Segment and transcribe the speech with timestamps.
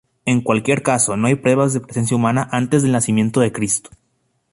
[0.25, 3.91] En cualquier caso, no hay pruebas de presencia humana antes del nacimiento de Cristo.